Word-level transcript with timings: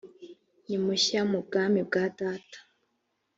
ni 0.67 0.77
munshya 0.83 1.21
mu 1.31 1.39
bwami 1.45 1.79
bwa 1.87 2.03
data 2.19 2.59